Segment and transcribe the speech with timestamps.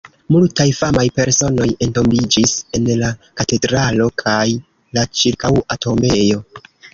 [0.35, 3.11] Multaj famaj personoj entombiĝis en la
[3.43, 4.41] katedralo kaj
[5.01, 6.43] la ĉirkaŭa tombejo.